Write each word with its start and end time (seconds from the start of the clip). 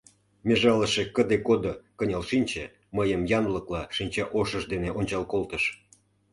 Межалыше 0.47 1.03
кыде-годо 1.15 1.73
кынел 1.97 2.23
шинче, 2.29 2.63
мыйым 2.95 3.21
янлыкла 3.37 3.81
шинчаошыж 3.95 4.63
дене 4.71 4.89
ончал 4.99 5.23
колтыш. 5.31 5.63